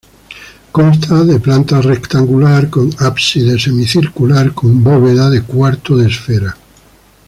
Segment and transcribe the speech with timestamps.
[0.71, 6.57] Consta de planta rectangular con ábside semicircular con bóveda de cuarto de esfera.